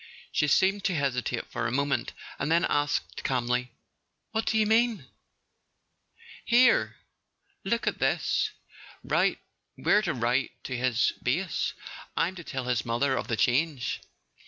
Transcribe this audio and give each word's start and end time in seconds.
She 0.31 0.47
seemed 0.47 0.83
to 0.85 0.95
hesitate 0.95 1.45
for 1.51 1.67
a 1.67 1.71
moment, 1.71 2.13
and 2.39 2.51
then 2.51 2.65
asked 2.65 3.23
calmly:" 3.23 3.69
What 4.31 4.47
do 4.47 4.57
you 4.57 4.65
mean?" 4.65 5.05
"Here—look 6.45 7.85
at 7.85 7.99
this. 7.99 8.49
We're 9.03 10.01
to 10.05 10.13
write 10.15 10.53
to 10.63 10.75
his 10.75 11.13
base. 11.21 11.73
I'm 12.17 12.33
to 12.33 12.43
tell 12.43 12.63
his 12.65 12.83
mother 12.83 13.15
of 13.15 13.27
the 13.27 13.37
change." 13.37 14.01